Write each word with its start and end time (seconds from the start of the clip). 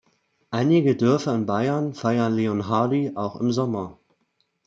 Einige 0.49 0.95
Dörfer 0.95 1.35
in 1.35 1.45
Bayern 1.45 1.93
feiern 1.93 2.33
Leonhardi 2.35 3.11
auch 3.13 3.35
im 3.35 3.51
Sommer. 3.51 3.99